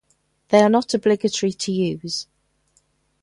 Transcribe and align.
They 0.47 0.63
are 0.63 0.69
not 0.69 0.95
obligatory 0.95 1.51
to 1.51 1.71
use. 1.71 2.25